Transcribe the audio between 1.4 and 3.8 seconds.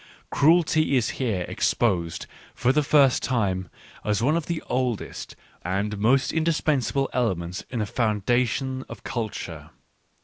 ex posed, for the first time,